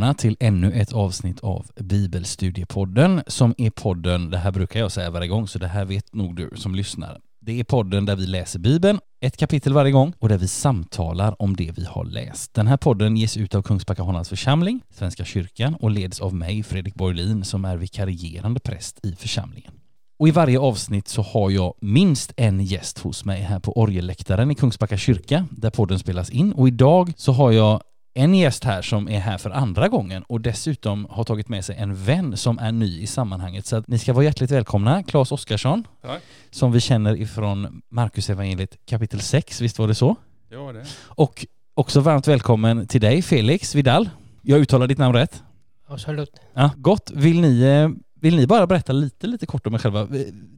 [0.00, 5.10] välkomna till ännu ett avsnitt av Bibelstudiepodden som är podden, det här brukar jag säga
[5.10, 7.20] varje gång så det här vet nog du som lyssnar.
[7.40, 11.42] Det är podden där vi läser Bibeln, ett kapitel varje gång och där vi samtalar
[11.42, 12.54] om det vi har läst.
[12.54, 16.62] Den här podden ges ut av Kungsbacka Hollands församling, Svenska kyrkan och leds av mig,
[16.62, 19.72] Fredrik Borglin, som är vikarierande präst i församlingen.
[20.18, 24.50] Och i varje avsnitt så har jag minst en gäst hos mig här på orgelläktaren
[24.50, 27.80] i Kungsbacka kyrka där podden spelas in och idag så har jag
[28.14, 31.76] en gäst här som är här för andra gången och dessutom har tagit med sig
[31.76, 33.66] en vän som är ny i sammanhanget.
[33.66, 36.22] Så att ni ska vara hjärtligt välkomna, Claes Oskarsson, Tack.
[36.50, 40.16] som vi känner ifrån Markus evangeliet kapitel 6, visst var det så?
[40.48, 40.86] Ja, det.
[41.06, 44.08] Och också varmt välkommen till dig, Felix Vidal.
[44.42, 45.42] Jag uttalar ditt namn rätt?
[45.88, 46.40] Absolut.
[46.54, 47.10] Ja, gott.
[47.14, 47.88] Vill ni, eh,
[48.20, 50.06] vill ni bara berätta lite, lite kort om er själva?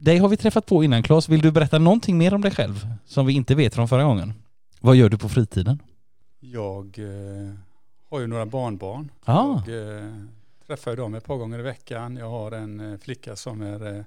[0.01, 1.29] Dig har vi träffat på innan, Claes.
[1.29, 4.33] Vill du berätta någonting mer om dig själv som vi inte vet från förra gången?
[4.81, 5.79] Vad gör du på fritiden?
[6.51, 7.53] Jag eh,
[8.09, 9.11] har ju några barnbarn.
[9.25, 9.61] Ah.
[9.67, 10.13] Jag eh,
[10.67, 12.17] träffar dem ett par gånger i veckan.
[12.17, 14.03] Jag har en eh, flicka som är eh,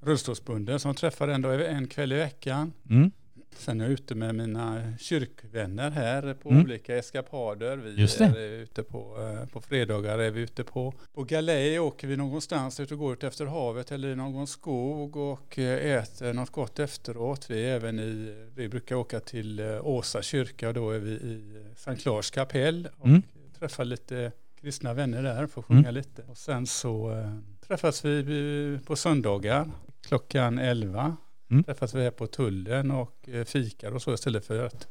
[0.00, 2.72] rullstolsbunden som träffar en, en kväll i veckan.
[2.90, 3.10] Mm.
[3.56, 6.62] Sen är jag ute med mina kyrkvänner här på Mm.
[6.64, 7.76] olika eskapader.
[7.76, 12.16] Vi är ute på, eh, på fredagar är vi ute på, på galej åker vi
[12.16, 16.50] någonstans ut och går ut efter havet eller i någon skog och eh, äter något
[16.50, 17.50] gott efteråt.
[17.50, 21.10] Vi är även i, vi brukar åka till eh, Åsa kyrka och då är vi
[21.10, 23.22] i Sankt Clars kapell och Mm.
[23.58, 25.94] träffar lite kristna vänner där för att sjunga Mm.
[25.94, 26.22] lite.
[26.22, 27.24] Och sen så
[27.66, 29.70] träffas vi på söndagar
[30.06, 31.16] klockan 11
[31.50, 31.64] Mm.
[31.64, 34.88] träffas vi här på tullen och eh, fikar och så istället för att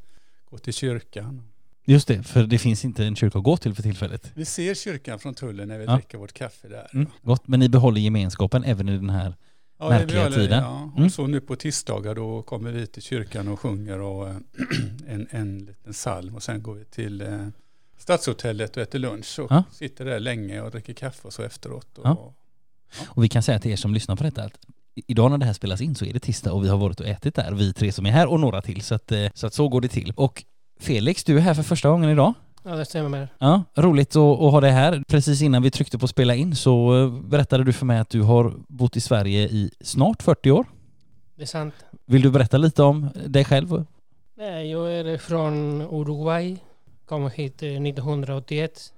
[0.50, 1.50] gå till kyrkan.
[1.86, 4.32] Just det, för det finns inte en kyrka att gå till för tillfället.
[4.34, 5.96] Vi ser kyrkan från tullen när vi Ja.
[5.96, 6.88] dricker vårt kaffe där.
[6.94, 7.08] Mm.
[7.22, 9.36] Gott, men ni behåller gemenskapen även i den här...
[9.80, 10.64] Ja, Märkliga vi håller- tiden.
[10.64, 10.92] Ja.
[10.96, 11.06] Mm.
[11.06, 14.36] Och så nu på tisdagar då kommer vi till kyrkan och sjunger och eh,
[15.08, 17.48] en, en liten psalm och sen går vi till eh,
[17.98, 19.64] Stadshotellet och äter lunch och Ja.
[19.72, 21.98] sitter där länge och dricker kaffe och så efteråt.
[21.98, 22.34] Och, Ja.
[23.10, 24.60] Och vi kan säga till er som lyssnar på detta att
[24.96, 27.08] idag när det här spelas in så är det tisdag och vi har varit och
[27.08, 28.82] ätit där, vi tre som är här och några till.
[28.82, 30.14] Så att, eh, så, att så går det till.
[30.16, 30.44] Och
[30.80, 32.34] Felix, du är här för första gången idag.
[32.64, 33.28] Ja, det stämmer.
[33.40, 35.04] Ja, roligt att, att ha dig här.
[35.08, 38.22] Precis innan vi tryckte på spela in så eh, berättade du för mig att du
[38.22, 40.66] har bott i Sverige i snart 40 år.
[41.36, 41.74] Det är sant.
[42.06, 43.86] Vill du berätta lite om dig själv?
[44.38, 46.58] Nej, jag är från Uruguay.
[47.06, 48.94] Kom hit eh, 1981.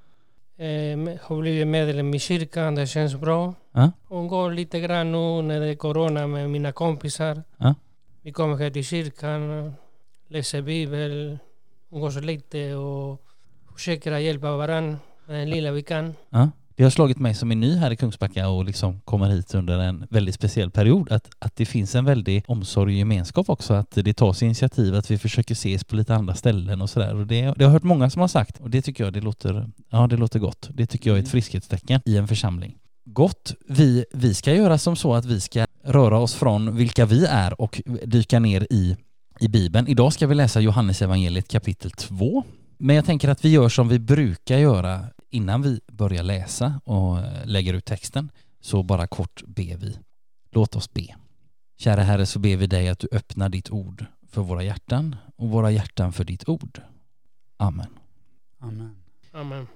[0.57, 2.75] Eh, me- har blivit medlem i kyrkan.
[2.75, 3.53] Det känns bra.
[3.71, 3.91] Ja.
[4.07, 7.43] Och går lite grann nu när det är corona med mina kompisar.
[7.57, 7.75] Ja.
[8.21, 9.73] Vi kommer här till kyrkan,
[10.27, 11.37] läser bibel,
[11.91, 13.21] umgås lite och
[13.73, 16.13] försöker hjälpa varandra med det lilla vi kan.
[16.29, 16.49] Ja.
[16.77, 19.79] Det har slagit mig som är ny här i Kungsbacka och liksom kommer hit under
[19.79, 23.91] en väldigt speciell period att, att det finns en väldig omsorg och gemenskap också, att
[23.91, 27.15] det tas initiativ, att vi försöker ses på lite andra ställen och sådär.
[27.15, 29.21] Och det, det har jag hört många som har sagt och det tycker jag det
[29.21, 30.69] låter, ja, det låter gott.
[30.73, 32.77] Det tycker jag är ett friskhetstecken i en församling.
[33.05, 33.55] Gott.
[33.67, 37.61] Vi, vi ska göra som så att vi ska röra oss från vilka vi är
[37.61, 38.97] och dyka ner i,
[39.39, 39.87] i Bibeln.
[39.87, 42.43] Idag ska vi läsa Johannes evangeliet kapitel 2.
[42.77, 47.19] Men jag tänker att vi gör som vi brukar göra innan vi börjar läsa och
[47.19, 48.31] eh, lägger ut texten.
[48.61, 49.97] Så bara kort ber vi.
[50.51, 51.15] Låt oss be.
[51.77, 55.49] Kära Herre, så ber vi dig att du öppnar ditt ord för våra hjärtan och
[55.49, 56.81] våra hjärtan för ditt ord.
[57.57, 57.89] Amen.
[58.59, 58.95] Amen.
[59.31, 59.67] Amen.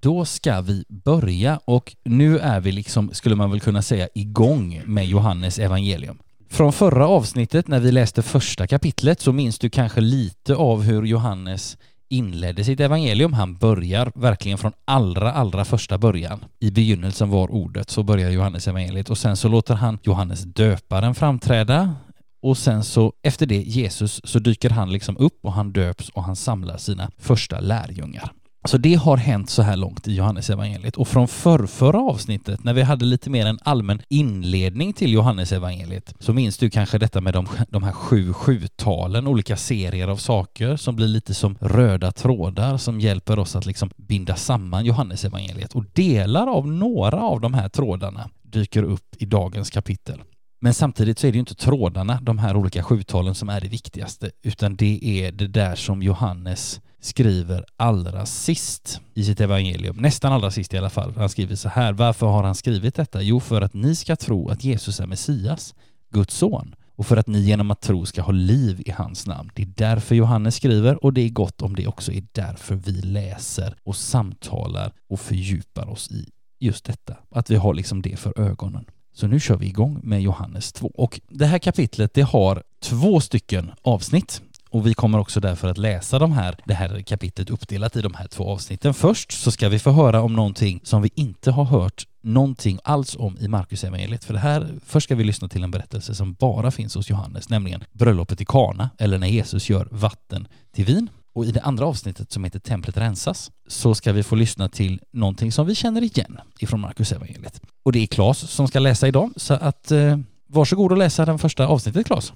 [0.00, 4.82] Då ska vi börja och nu är vi liksom, skulle man väl kunna säga, igång
[4.86, 6.18] med Johannes evangelium.
[6.48, 11.02] Från förra avsnittet när vi läste första kapitlet så minns du kanske lite av hur
[11.04, 13.32] Johannes inledde sitt evangelium.
[13.32, 16.44] Han börjar verkligen från allra, allra första början.
[16.60, 21.14] I begynnelsen var ordet, så börjar Johannes evangeliet och sen så låter han Johannes döparen
[21.14, 21.94] framträda
[22.42, 26.24] och sen så efter det Jesus så dyker han liksom upp och han döps och
[26.24, 28.32] han samlar sina första lärjungar.
[28.64, 32.74] Så det har hänt så här långt i Johannes evangeliet och från förrförra avsnittet när
[32.74, 37.20] vi hade lite mer en allmän inledning till Johannes evangeliet så minns du kanske detta
[37.20, 42.12] med de, de här sju sjutalen, olika serier av saker som blir lite som röda
[42.12, 47.40] trådar som hjälper oss att liksom binda samman Johannes evangeliet och delar av några av
[47.40, 50.22] de här trådarna dyker upp i dagens kapitel.
[50.60, 53.68] Men samtidigt så är det ju inte trådarna, de här olika sjutalen, som är det
[53.68, 60.32] viktigaste, utan det är det där som Johannes skriver allra sist i sitt evangelium, nästan
[60.32, 61.12] allra sist i alla fall.
[61.16, 63.22] Han skriver så här, varför har han skrivit detta?
[63.22, 65.74] Jo, för att ni ska tro att Jesus är Messias,
[66.10, 69.50] Guds son, och för att ni genom att tro ska ha liv i hans namn.
[69.54, 72.92] Det är därför Johannes skriver och det är gott om det också är därför vi
[72.92, 77.16] läser och samtalar och fördjupar oss i just detta.
[77.30, 78.84] Att vi har liksom det för ögonen.
[79.12, 80.92] Så nu kör vi igång med Johannes 2.
[80.94, 85.78] Och det här kapitlet det har två stycken avsnitt och vi kommer också därför att
[85.78, 88.94] läsa de här, det här kapitlet uppdelat i de här två avsnitten.
[88.94, 93.16] Först så ska vi få höra om någonting som vi inte har hört någonting alls
[93.16, 94.24] om i Marcus evangeliet.
[94.24, 97.48] För det här, först ska vi lyssna till en berättelse som bara finns hos Johannes,
[97.48, 101.08] nämligen bröllopet i Kana, eller när Jesus gör vatten till vin.
[101.32, 105.00] Och i det andra avsnittet som heter Templet rensas så ska vi få lyssna till
[105.12, 107.60] någonting som vi känner igen ifrån Marcus evangeliet.
[107.82, 111.38] Och det är Claes som ska läsa idag, så att eh, varsågod och läsa den
[111.38, 112.32] första avsnittet Claes.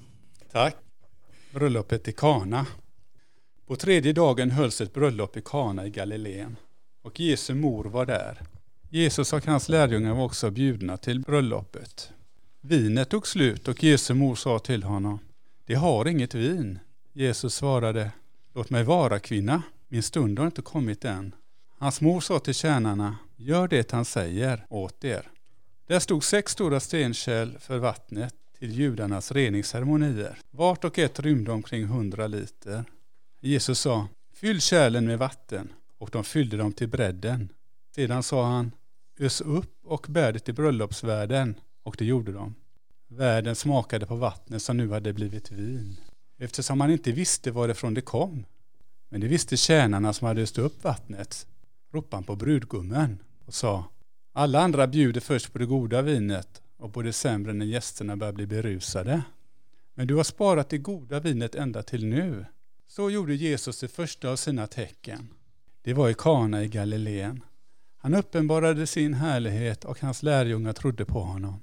[0.52, 0.74] Tack.
[1.52, 2.66] Bröllopet i Kana.
[3.66, 6.56] På tredje dagen hölls ett bröllop i Kana i Galileen
[7.02, 8.40] och Jesu mor var där.
[8.90, 12.12] Jesus och hans lärjungar var också bjudna till bröllopet.
[12.60, 15.18] Vinet tog slut och Jesu mor sa till honom,
[15.66, 16.78] de har inget vin.
[17.12, 18.10] Jesus svarade,
[18.54, 21.34] låt mig vara kvinna, min stund har inte kommit än.
[21.78, 25.30] Hans mor sa till tjänarna, gör det han säger åt er.
[25.86, 30.38] Där stod sex stora stenkärl för vattnet till judarnas reningsceremonier.
[30.50, 32.84] Vart och ett rymde omkring hundra liter.
[33.40, 37.48] Jesus sa, fyll kärlen med vatten, och de fyllde dem till bredden.
[37.94, 38.72] Sedan sa han,
[39.18, 42.54] ös upp och bär det till bröllopsvärden, och det gjorde de.
[43.08, 45.96] Värden smakade på vattnet som nu hade blivit vin,
[46.38, 48.44] eftersom han inte visste varifrån det kom.
[49.08, 51.46] Men det visste tjänarna som hade öst upp vattnet.
[51.92, 53.84] Ropade han på brudgummen och sa,
[54.32, 58.46] alla andra bjuder först på det goda vinet och både sämre när gästerna börjar bli
[58.46, 59.22] berusade.
[59.94, 62.46] Men du har sparat det goda vinet ända till nu.
[62.88, 65.28] Så gjorde Jesus det första av sina tecken.
[65.82, 67.44] Det var i Kana i Galileen.
[67.96, 71.60] Han uppenbarade sin härlighet och hans lärjungar trodde på honom.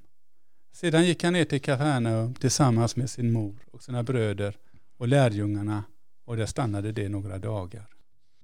[0.74, 4.56] Sedan gick han ner till Kafarnaum tillsammans med sin mor och sina bröder
[4.98, 5.84] och lärjungarna
[6.26, 7.88] och där stannade det några dagar.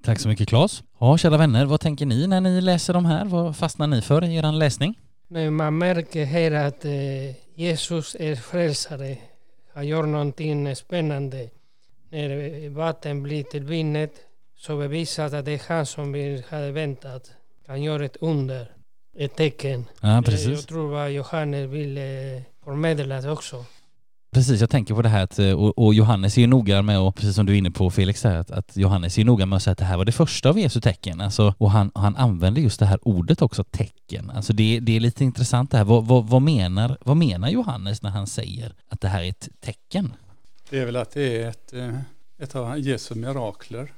[0.04, 0.84] Tack så mycket Claes.
[1.00, 3.26] Ja, kära vänner, vad tänker ni när ni läser de här?
[3.26, 5.00] Vad fastnar ni för i er läsning?
[5.28, 9.18] Men man märker här att eh, Jesus är frälsare.
[9.74, 11.50] Han gör någonting spännande.
[12.10, 14.12] När vatten blir till vinet
[14.58, 17.32] så bevisas att det är han som vi hade väntat.
[17.68, 18.72] Han gör ett under,
[19.18, 19.86] ett tecken.
[20.02, 20.48] Ja, Eh, precis.
[20.48, 23.66] Jag tror vad Johannes ville förmedla också.
[24.36, 27.00] Precis, jag tänker på det här att, eh, och, och Johannes är ju noga med,
[27.00, 29.46] och precis som du är inne på Felix, här, att, att Johannes är ju noga
[29.46, 31.22] med att säga att det här var det första av Jesu tecken.
[31.22, 34.30] Alltså, och han, han använder just det här ordet också, tecken.
[34.30, 35.84] Alltså det, det är lite intressant det här.
[35.84, 39.50] Vad, vad, vad, menar, vad menar Johannes när han säger att det här är ett
[39.60, 40.14] tecken?
[40.70, 42.00] Det är väl att det är ett, eh,
[42.40, 43.92] ett av Jesu mirakler.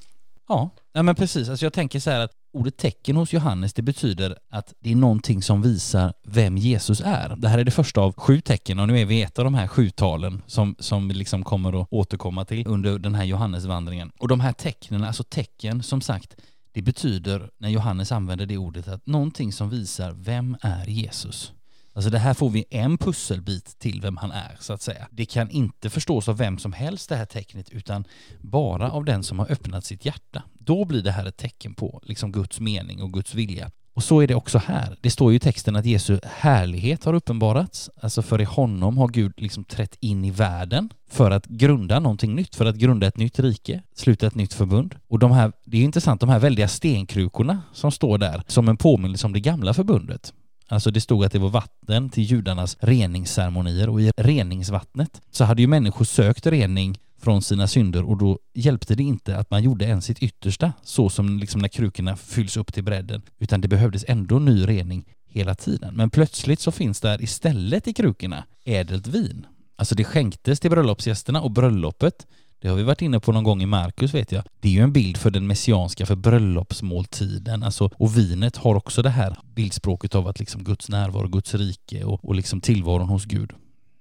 [0.47, 1.49] Ja, nej men precis.
[1.49, 4.95] Alltså jag tänker så här att ordet tecken hos Johannes det betyder att det är
[4.95, 7.35] någonting som visar vem Jesus är.
[7.37, 9.45] Det här är det första av sju tecken och nu är vi i ett av
[9.45, 13.23] de här sju talen som, som vi liksom kommer att återkomma till under den här
[13.23, 14.11] Johannesvandringen.
[14.19, 16.35] Och de här tecknen, alltså tecken som sagt,
[16.71, 21.53] det betyder när Johannes använder det ordet att någonting som visar vem är Jesus.
[21.97, 25.07] Alltså det här får vi en pusselbit till vem han är så att säga.
[25.11, 28.05] Det kan inte förstås av vem som helst det här tecknet utan
[28.41, 30.43] bara av den som har öppnat sitt hjärta.
[30.53, 33.71] Då blir det här ett tecken på liksom Guds mening och Guds vilja.
[33.93, 34.97] Och så är det också här.
[35.01, 37.89] Det står ju i texten att Jesu härlighet har uppenbarats.
[38.01, 42.35] Alltså för i honom har Gud liksom trätt in i världen för att grunda någonting
[42.35, 44.95] nytt, för att grunda ett nytt rike, sluta ett nytt förbund.
[45.07, 48.69] Och de här, det är ju intressant, de här väldiga stenkrukorna som står där som
[48.69, 50.33] en påminnelse om det gamla förbundet.
[50.67, 55.61] Alltså det stod att det var vatten till judarnas reningsceremonier och i reningsvattnet så hade
[55.61, 59.85] ju människor sökt rening från sina synder och då hjälpte det inte att man gjorde
[59.85, 64.05] ens sitt yttersta så som liksom när krukorna fylls upp till bredden utan det behövdes
[64.07, 65.95] ändå ny rening hela tiden.
[65.95, 69.47] Men plötsligt så finns där istället i krukorna ädelt vin.
[69.75, 72.27] Alltså det skänktes till bröllopsgästerna och bröllopet
[72.61, 74.43] det har vi varit inne på någon gång i Markus vet jag.
[74.59, 77.63] Det är ju en bild för den messianska, för bröllopsmåltiden.
[77.63, 82.03] Alltså, och vinet har också det här bildspråket av att liksom Guds närvaro, Guds rike
[82.03, 83.51] och, och liksom tillvaron hos Gud.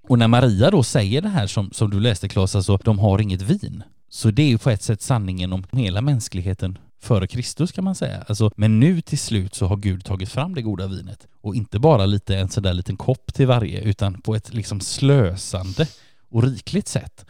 [0.07, 3.21] Och när Maria då säger det här som, som du läste Claes, alltså de har
[3.21, 3.83] inget vin.
[4.09, 7.95] Så det är ju på ett sätt sanningen om hela mänskligheten före Kristus kan man
[7.95, 8.25] säga.
[8.27, 11.27] Alltså, men nu till slut så har Gud tagit fram det goda vinet.
[11.41, 15.87] Och inte bara lite en sådär liten kopp till varje, utan på ett liksom slösande
[16.29, 17.25] och rikligt sätt.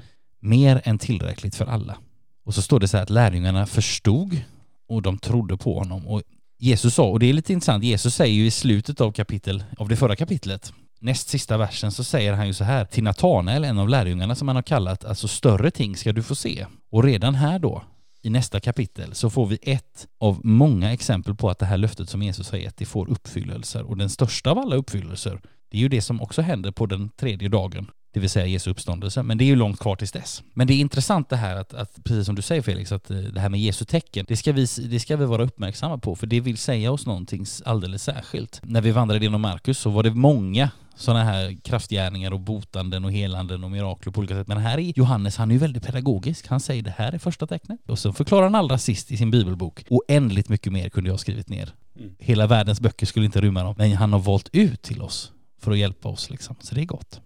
[0.48, 1.98] Mer än tillräckligt för alla.
[2.46, 4.42] Och så står det så här att lärjungarna förstod
[4.89, 6.08] och de trodde på honom.
[6.08, 6.22] Och
[6.58, 9.89] Jesus sa, och det är lite intressant, Jesus säger ju i slutet av kapitel, av
[9.89, 13.80] det förra kapitlet, näst sista versen så säger han ju så här till Natanael, en
[13.80, 16.66] av lärjungarna som han har kallat, alltså större ting ska du få se.
[16.89, 17.84] Och redan här då,
[18.22, 22.10] i nästa kapitel, så får vi ett av många exempel på att det här löftet
[22.10, 23.84] som Jesus har gett, det får uppfyllelser.
[23.84, 27.10] Och den största av alla uppfyllelser, det är ju det som också händer på den
[27.10, 29.24] tredje dagen det vill säga Jesu uppståndelse.
[29.24, 30.43] Men det är ju långt kvar tills dess.
[30.53, 33.17] Men det är intressant det här att, att precis som du säger Felix, att eh,
[33.17, 36.27] det här med Jesu tecken, det ska, vi, det ska vi vara uppmärksamma på, för
[36.27, 38.62] det vill säga oss någonting alldeles särskilt.
[38.63, 43.12] När vi vandrade genom Markus så var det många sådana här kraftgärningar och botanden och
[43.12, 44.47] helanden och mirakler på olika sätt.
[44.47, 46.47] Men här är Johannes, han är ju väldigt pedagogisk.
[46.47, 47.79] Han säger det här är första tecknet.
[47.88, 49.86] Och så förklarar han allra sist i sin bibelbok.
[49.89, 51.74] Oändligt mycket mer kunde jag ha skrivit ner.
[52.00, 52.15] Mm.
[52.19, 53.75] Hela världens böcker skulle inte rymma dem.
[53.77, 56.55] Men han har valt ut till oss för att hjälpa oss liksom.
[56.59, 57.21] Så det är gott.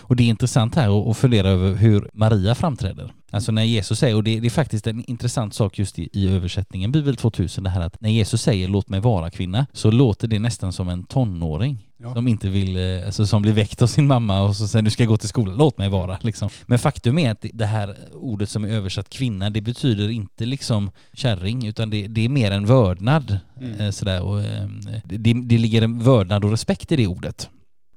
[0.00, 3.12] Och det är intressant här att fundera över hur Maria framträder.
[3.30, 6.92] Alltså när Jesus säger, och det, är faktiskt en intressant sak just i, i översättningen
[6.92, 10.38] Bibel 2000, det här att när Jesus säger låt mig vara kvinna, så låter det
[10.38, 11.88] nästan som en tonåring.
[12.02, 12.14] Ja.
[12.14, 14.90] Som inte vill, eh, alltså som blir väckt av sin mamma och så säger du
[14.90, 16.48] ska gå till skolan, låt mig vara liksom.
[16.66, 20.90] Men faktum är att det här ordet som är översatt kvinna, det betyder inte liksom
[21.12, 23.38] kärring, utan det, det är mer en vördnad.
[23.60, 23.80] Mm.
[23.80, 24.68] Eh, sådär, och, eh,
[25.04, 27.48] det, det ligger en vördnad och respekt i det ordet.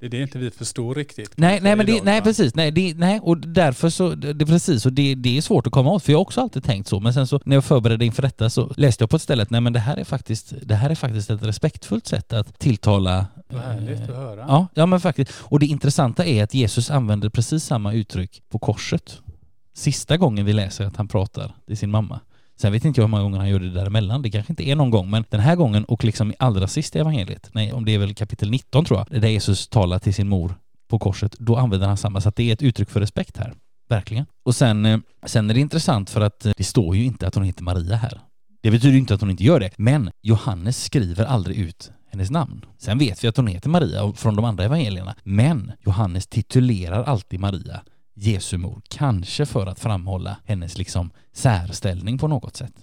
[0.10, 1.32] Det är det inte vi förstår riktigt.
[1.36, 2.56] Nej, nej, men det, nej precis.
[2.56, 5.92] Nej, det, nej, och därför så, det, precis, och det, det är svårt att komma
[5.92, 7.00] åt, för jag har också alltid tänkt så.
[7.00, 9.50] Men sen så när jag förberedde inför detta så läste jag på ett ställe att
[9.50, 13.26] nej men det här är faktiskt, det här är faktiskt ett respektfullt sätt att tilltala
[13.50, 14.46] Vad härligt att höra.
[14.48, 15.32] Ja, ja men faktiskt.
[15.40, 19.22] Och det intressanta är att Jesus använder precis samma uttryck på korset.
[19.74, 22.20] Sista gången vi läser att han pratar till sin mamma.
[22.56, 24.22] Sen vet inte jag hur många gånger han gör det däremellan.
[24.22, 27.00] Det kanske inte är någon gång, men den här gången och liksom allra sist i
[27.00, 30.30] evangeliet, nej, om det är väl kapitel 19 tror jag, där Jesus talar till sin
[30.30, 30.56] mor
[30.88, 32.22] på korset, då använder han samma.
[32.22, 33.54] Så att det är ett uttryck för respekt här.
[33.90, 34.26] Verkligen.
[34.44, 37.36] Och sen, eh, sen är det intressant för att eh, det står ju inte att
[37.36, 38.20] hon heter Maria här.
[38.64, 42.66] Det betyder inte att hon inte gör det, men Johannes skriver aldrig ut hennes namn.
[42.78, 47.40] Sen vet vi att hon heter Maria från de andra evangelierna, men Johannes titulerar alltid
[47.40, 47.82] Maria
[48.16, 52.74] Jesu mor, kanske för att framhålla hennes liksom särställning på något sätt.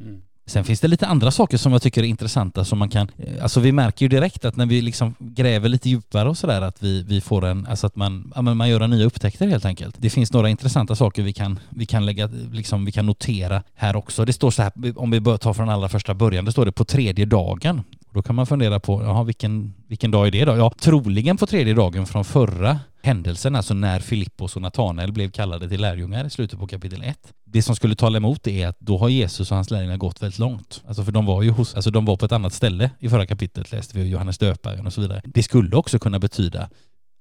[0.00, 0.22] Mm.
[0.46, 3.42] Sen finns det lite andra saker som jag tycker är intressanta som man kan, eh,
[3.42, 6.82] alltså vi märker ju direkt att när vi liksom gräver lite djupare och sådär att
[6.82, 9.94] vi, vi får en, alltså att man, ja, man gör nya upptäckter helt enkelt.
[9.98, 13.96] Det finns några intressanta saker vi kan, vi kan lägga, liksom vi kan notera här
[13.96, 14.24] också.
[14.24, 16.72] Det står så här, om vi bör ta från allra första början, det står det
[16.72, 17.82] på tredje dagen.
[18.10, 20.56] Då kan man fundera på, jaha vilken, vilken dag är det då?
[20.56, 25.68] Ja, troligen på tredje dagen från förra händelsen, alltså när Filippos och Natanael blev kallade
[25.68, 27.18] till lärjungar i slutet på kapitel 1.
[27.44, 30.22] Det som skulle tala emot det är att då har Jesus och hans lärjungar gått
[30.22, 30.82] väldigt långt.
[30.86, 33.26] Alltså för de var ju hos, alltså de var på ett annat ställe i förra
[33.26, 35.22] kapitlet läste vi Johannes döparen och så vidare.
[35.24, 36.68] Det skulle också kunna betyda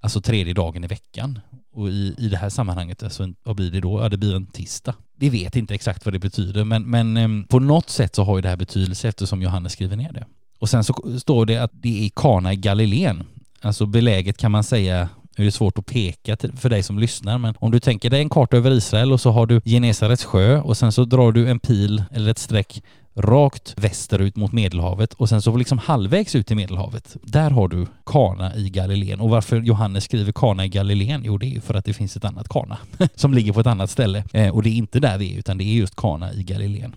[0.01, 1.39] alltså tredje dagen i veckan.
[1.73, 4.01] Och i, i det här sammanhanget, alltså, vad blir det då?
[4.01, 4.95] Ja, det blir en tisdag.
[5.17, 8.37] Vi vet inte exakt vad det betyder, men, men ehm, på något sätt så har
[8.37, 10.25] ju det här betydelse eftersom Johannes skriver ner det.
[10.59, 13.23] Och sen så står det att det är Kana i Galileen.
[13.61, 15.09] Alltså beläget kan man säga
[15.41, 18.21] nu är det svårt att peka för dig som lyssnar, men om du tänker dig
[18.21, 21.49] en karta över Israel och så har du Genesarets sjö och sen så drar du
[21.49, 22.83] en pil eller ett streck
[23.15, 27.17] rakt västerut mot Medelhavet och sen så liksom halvvägs ut i Medelhavet.
[27.23, 29.19] Där har du Kana i Galileen.
[29.19, 31.21] Och varför Johannes skriver Kana i Galileen?
[31.25, 32.77] Jo, det är ju för att det finns ett annat Kana
[33.15, 34.23] som ligger på ett annat ställe.
[34.33, 36.95] Eh, och det är inte där vi är, utan det är just Kana i Galileen.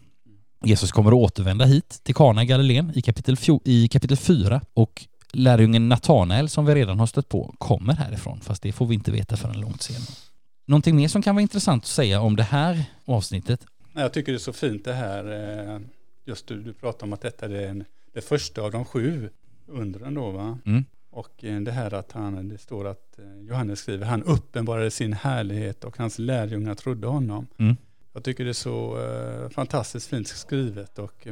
[0.64, 5.06] Jesus kommer att återvända hit till Kana i Galileen i kapitel, i kapitel 4 och
[5.34, 9.10] lärjungen Natanael som vi redan har stött på kommer härifrån, fast det får vi inte
[9.10, 10.14] veta förrän långt senare.
[10.66, 13.66] Någonting mer som kan vara intressant att säga om det här avsnittet?
[13.92, 15.24] Jag tycker det är så fint det här,
[15.74, 15.80] eh,
[16.24, 19.30] just du, du pratar om att detta är en, det första av de sju
[19.66, 20.58] undren då va?
[20.66, 20.84] Mm.
[21.10, 25.12] Och eh, det här att han, det står att eh, Johannes skriver, han uppenbarade sin
[25.12, 27.46] härlighet och hans lärjungar trodde honom.
[27.58, 27.76] Mm.
[28.12, 28.98] Jag tycker det är så
[29.50, 31.26] fantastiskt fint skrivet och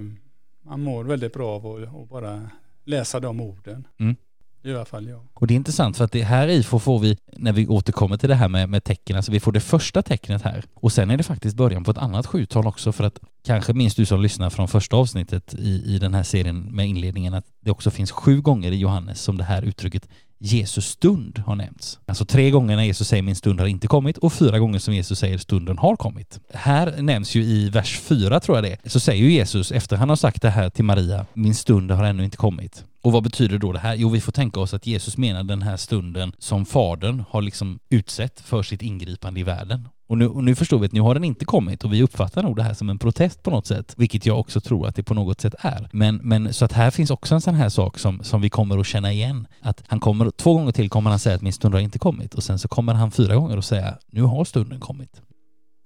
[0.63, 2.51] man mår väldigt bra av att bara
[2.85, 3.87] läsa de orden.
[4.01, 4.17] Mm.
[4.65, 5.21] I alla fall jag.
[5.35, 8.29] Och det är intressant för att det här i får, vi, när vi återkommer till
[8.29, 11.17] det här med, med tecken, alltså vi får det första tecknet här och sen är
[11.17, 14.51] det faktiskt början på ett annat sjutal också för att kanske minns du som lyssnar
[14.51, 18.41] från första avsnittet i, i den här serien med inledningen att det också finns sju
[18.41, 20.09] gånger i Johannes som det här uttrycket
[20.45, 21.99] Jesus stund har nämnts.
[22.07, 24.95] Alltså tre gånger när Jesus säger min stund har inte kommit och fyra gånger som
[24.95, 26.41] Jesus säger stunden har kommit.
[26.55, 30.09] Här nämns ju i vers fyra tror jag det så säger ju Jesus efter han
[30.09, 32.85] har sagt det här till Maria, min stund har ännu inte kommit.
[33.03, 33.95] Och vad betyder då det här?
[33.95, 37.79] Jo, vi får tänka oss att Jesus menar den här stunden som Fadern har liksom
[37.91, 39.89] utsett för sitt ingripande i världen.
[40.13, 42.43] Och nu, och nu förstår vi att nu har den inte kommit och vi uppfattar
[42.43, 45.03] nog det här som en protest på något sätt, vilket jag också tror att det
[45.03, 45.89] på något sätt är.
[45.93, 48.79] Men, men så att här finns också en sån här sak som, som vi kommer
[48.79, 49.47] att känna igen.
[49.61, 52.35] Att han kommer, två gånger till kommer han säga att min stund har inte kommit
[52.35, 55.23] och sen så kommer han fyra gånger och säga nu har stunden kommit.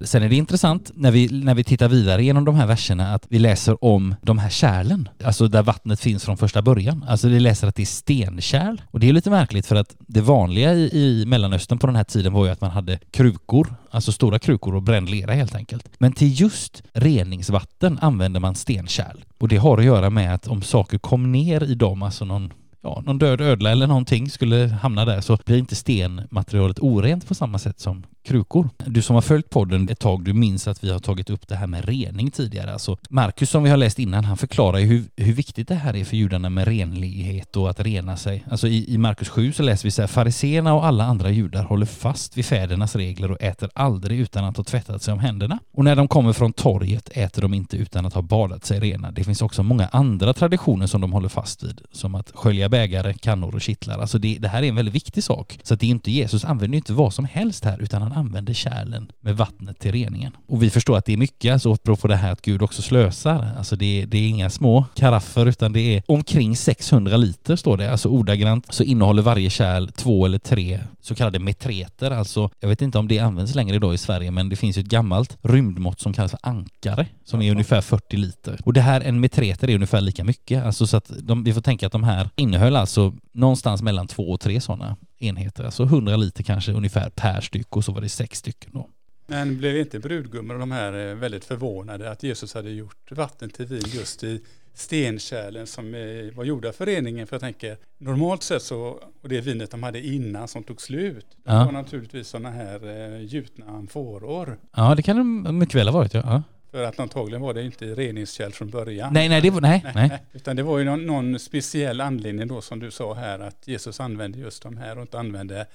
[0.00, 3.26] Sen är det intressant när vi, när vi tittar vidare genom de här verserna att
[3.28, 7.04] vi läser om de här kärlen, alltså där vattnet finns från första början.
[7.08, 10.20] Alltså vi läser att det är stenkärl och det är lite märkligt för att det
[10.20, 14.12] vanliga i, i Mellanöstern på den här tiden var ju att man hade krukor, alltså
[14.12, 15.88] stora krukor och bränd lera helt enkelt.
[15.98, 20.62] Men till just reningsvatten använder man stenkärl och det har att göra med att om
[20.62, 25.04] saker kom ner i dem, alltså någon ja, någon död ödla eller någonting skulle hamna
[25.04, 28.70] där så blir inte stenmaterialet orent på samma sätt som krukor.
[28.86, 31.56] Du som har följt podden ett tag, du minns att vi har tagit upp det
[31.56, 32.72] här med rening tidigare.
[32.72, 35.96] Alltså Markus som vi har läst innan, han förklarar ju hur, hur viktigt det här
[35.96, 38.44] är för judarna med renlighet och att rena sig.
[38.50, 41.64] Alltså i, i Markus 7 så läser vi så här, fariseerna och alla andra judar
[41.64, 45.58] håller fast vid fädernas regler och äter aldrig utan att ha tvättat sig om händerna.
[45.72, 49.10] Och när de kommer från torget äter de inte utan att ha badat sig rena.
[49.10, 53.14] Det finns också många andra traditioner som de håller fast vid, som att skölja bägare,
[53.14, 53.98] kannor och kittlar.
[53.98, 55.58] Alltså det, det här är en väldigt viktig sak.
[55.62, 58.52] Så att det är inte, Jesus använder inte vad som helst här, utan han använder
[58.52, 60.32] kärlen med vattnet till reningen.
[60.46, 63.48] Och vi förstår att det är mycket, alltså på det här att Gud också slösar.
[63.58, 67.90] Alltså det, det är inga små karaffer, utan det är omkring 600 liter står det.
[67.90, 72.82] Alltså ordagrant så innehåller varje kärl två eller tre så kallade metreter, alltså jag vet
[72.82, 76.00] inte om det används längre idag i Sverige, men det finns ju ett gammalt rymdmått
[76.00, 78.60] som kallas för ankare, som är ungefär 40 liter.
[78.64, 81.60] Och det här, en metreter är ungefär lika mycket, alltså så att de, vi får
[81.60, 86.16] tänka att de här innehöll alltså någonstans mellan två och tre sådana enheter, alltså 100
[86.16, 88.88] liter kanske ungefär per styck och så var det sex stycken då.
[89.26, 93.50] Men blev inte brudgummor och de här eh, väldigt förvånade att Jesus hade gjort vatten
[93.50, 94.40] till vin just i
[94.74, 95.92] stenkärlen som
[96.34, 97.26] var gjorda för reningen.
[97.26, 101.26] För jag tänker, normalt sett så, och det vinet de hade innan som tog slut,
[101.44, 101.64] det ja.
[101.64, 104.58] var naturligtvis sådana här eh, gjutna amforor.
[104.76, 106.42] Ja, det kan det mycket väl ha varit, ja.
[106.76, 109.12] För att antagligen var det inte reningskärl från början.
[109.12, 110.10] Nej, nej, det var, nej, nej.
[110.32, 114.00] Utan det var ju någon, någon, speciell anledning då som du sa här att Jesus
[114.00, 115.66] använde just de här och inte använde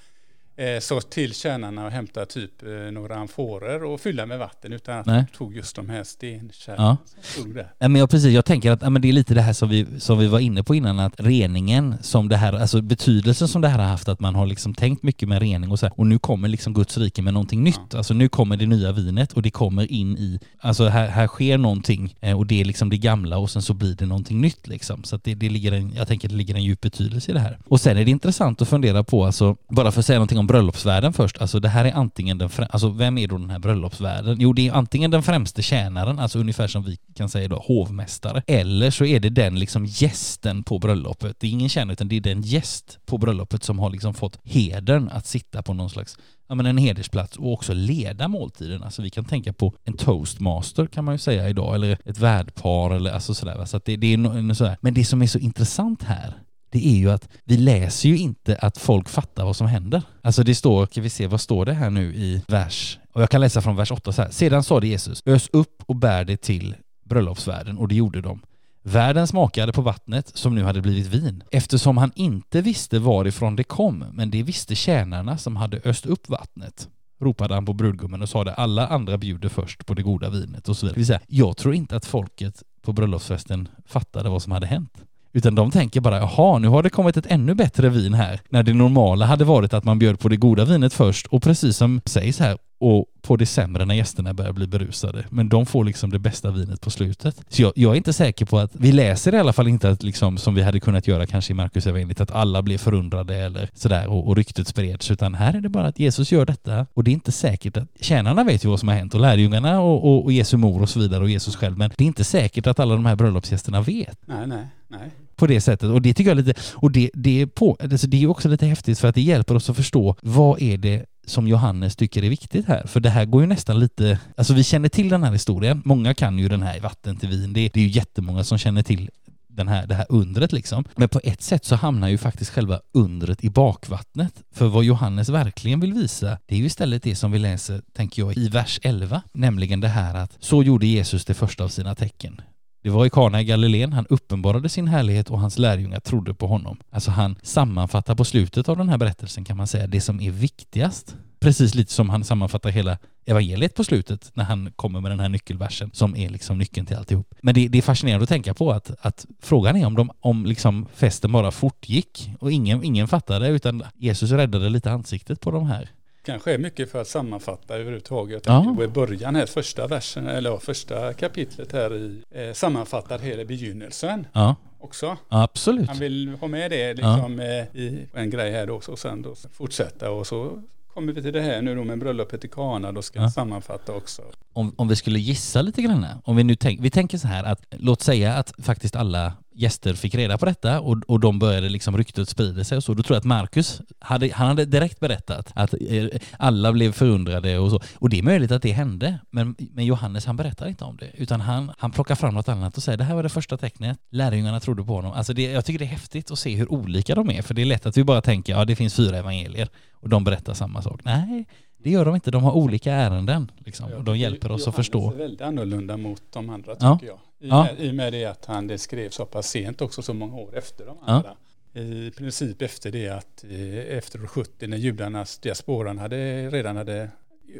[0.80, 5.06] så till tjänarna och hämta typ eh, några amforer och fylla med vatten utan att
[5.06, 5.24] Nej.
[5.32, 6.96] de tog just de här stenkärlen ja.
[7.04, 7.72] som stod där.
[7.78, 9.68] Ja, men jag, precis, jag tänker att ja, men det är lite det här som
[9.68, 13.62] vi, som vi var inne på innan att reningen som det här, alltså betydelsen som
[13.62, 15.92] det här har haft att man har liksom tänkt mycket med rening och så här,
[15.96, 17.80] och nu kommer liksom Guds rike med någonting nytt.
[17.90, 17.98] Ja.
[17.98, 21.58] Alltså nu kommer det nya vinet och det kommer in i, alltså här, här sker
[21.58, 24.68] någonting eh, och det är liksom det gamla och sen så blir det någonting nytt
[24.68, 25.04] liksom.
[25.04, 27.34] Så att det, det ligger en, jag tänker att det ligger en djup betydelse i
[27.34, 27.58] det här.
[27.68, 30.41] Och sen är det intressant att fundera på, alltså bara för att säga någonting om
[30.46, 31.38] bröllopsvärden först.
[31.38, 34.36] Alltså det här är antingen den alltså vem är då den här bröllopsvärden?
[34.40, 38.42] Jo, det är antingen den främste tjänaren, alltså ungefär som vi kan säga då hovmästare,
[38.46, 41.40] eller så är det den liksom gästen på bröllopet.
[41.40, 44.38] Det är ingen tjänare utan det är den gäst på bröllopet som har liksom fått
[44.44, 46.16] hedern att sitta på någon slags
[46.52, 48.82] ja, men en hedersplats och också leda måltiden.
[48.82, 52.90] Alltså vi kan tänka på en toastmaster kan man ju säga idag, eller ett värdpar
[52.90, 53.64] eller alltså sådär.
[53.64, 54.76] Så att det, det är no, sådär.
[54.80, 56.34] Men det som är så intressant här,
[56.72, 60.02] det är ju att vi läser ju inte att folk fattar vad som händer.
[60.22, 63.30] Alltså det står, kan vi se, vad står det här nu i vers, och jag
[63.30, 64.30] kan läsa från vers 8 så här.
[64.30, 68.40] Sedan sa det Jesus, ös upp och bär det till bröllopsvärden och det gjorde de.
[68.82, 73.64] Värden smakade på vattnet som nu hade blivit vin, eftersom han inte visste varifrån det
[73.64, 76.88] kom, men det visste tjänarna som hade öst upp vattnet
[77.22, 80.68] ropade han på brudgummen och sa det alla andra bjuder först på det goda vinet
[80.68, 80.94] och så vidare.
[80.94, 85.04] Det vill säga, jag tror inte att folket på bröllopsfesten fattade vad som hade hänt.
[85.32, 88.40] Utan de tänker bara, jaha, nu har det kommit ett ännu bättre vin här.
[88.48, 91.76] När det normala hade varit att man bjöd på det goda vinet först och precis
[91.76, 95.24] som sägs här, och på det sämre när gästerna börjar bli berusade.
[95.30, 97.40] Men de får liksom det bästa vinet på slutet.
[97.48, 100.02] Så jag, jag är inte säker på att, vi läser i alla fall inte att
[100.02, 103.70] liksom som vi hade kunnat göra kanske i Markus evangeliet att alla blev förundrade eller
[103.74, 105.10] sådär och, och ryktet spreds.
[105.10, 107.88] Utan här är det bara att Jesus gör detta och det är inte säkert att,
[108.00, 110.88] tjänarna vet ju vad som har hänt och lärjungarna och, och, och Jesu mor och
[110.88, 111.78] så vidare och Jesus själv.
[111.78, 114.18] Men det är inte säkert att alla de här bröllopsgästerna vet.
[114.26, 115.90] Nej, nej, nej på det sättet.
[115.90, 118.48] Och det tycker jag är lite, och det, det, är på, alltså det är också
[118.48, 122.24] lite häftigt för att det hjälper oss att förstå vad är det som Johannes tycker
[122.24, 122.86] är viktigt här.
[122.86, 126.14] För det här går ju nästan lite, alltså vi känner till den här historien, många
[126.14, 128.82] kan ju den här i vatten till vin, det, det är ju jättemånga som känner
[128.82, 129.10] till
[129.48, 130.84] den här, det här undret liksom.
[130.96, 134.42] Men på ett sätt så hamnar ju faktiskt själva undret i bakvattnet.
[134.52, 138.22] För vad Johannes verkligen vill visa, det är ju istället det som vi läser, tänker
[138.22, 139.22] jag, i vers 11.
[139.32, 142.40] Nämligen det här att så gjorde Jesus det första av sina tecken.
[142.82, 146.46] Det var i Kana i Galileen han uppenbarade sin härlighet och hans lärjungar trodde på
[146.46, 146.78] honom.
[146.90, 150.30] Alltså han sammanfattar på slutet av den här berättelsen kan man säga det som är
[150.30, 151.16] viktigast.
[151.40, 155.28] Precis lite som han sammanfattar hela evangeliet på slutet när han kommer med den här
[155.28, 157.34] nyckelversen som är liksom nyckeln till alltihop.
[157.42, 160.46] Men det, det är fascinerande att tänka på att, att frågan är om, de, om
[160.46, 165.66] liksom festen bara fortgick och ingen, ingen fattade utan Jesus räddade lite ansiktet på de
[165.66, 165.90] här
[166.24, 168.46] kanske är mycket för att sammanfatta överhuvudtaget.
[168.46, 168.84] Jag ja.
[168.84, 174.26] I början här, första versen, eller första kapitlet här i, eh, sammanfattar hela begynnelsen.
[174.32, 174.56] Ja.
[174.80, 175.16] Också.
[175.28, 175.88] Absolut.
[175.88, 177.44] Han vill ha med det liksom ja.
[177.44, 180.62] eh, i en grej här då, och sen då fortsätta och så
[180.94, 183.92] kommer vi till det här nu då med bröllopet i Kana, då ska jag sammanfatta
[183.92, 184.22] också.
[184.52, 187.44] Om, om vi skulle gissa lite grann, om vi nu tänker, vi tänker så här
[187.44, 191.68] att låt säga att faktiskt alla gäster fick reda på detta och, och de började
[191.68, 192.94] liksom ryktet sprida sig och så.
[192.94, 196.06] Då tror jag att Marcus, hade, han hade direkt berättat att eh,
[196.38, 197.80] alla blev förundrade och så.
[197.94, 201.10] Och det är möjligt att det hände, men, men Johannes han berättar inte om det,
[201.14, 203.98] utan han, han plockar fram något annat och säger det här var det första tecknet,
[204.10, 205.12] lärjungarna trodde på honom.
[205.12, 207.62] Alltså det, jag tycker det är häftigt att se hur olika de är, för det
[207.62, 209.68] är lätt att vi bara tänker ja det finns fyra evangelier
[210.02, 211.00] och de berättar samma sak.
[211.04, 211.46] Nej,
[211.82, 212.30] det gör de inte.
[212.30, 214.98] De har olika ärenden liksom, och de hjälper oss att förstå.
[214.98, 216.98] Johannes är väldigt annorlunda mot de andra Ja.
[216.98, 217.18] tycker jag.
[217.40, 217.62] I, Ja.
[217.64, 220.36] med, I och med det att han det skrev så pass sent också, så många
[220.36, 221.34] år efter de andra.
[221.74, 227.08] I princip efter det att eh, efter år 70 när judarnas diasporan hade, redan hade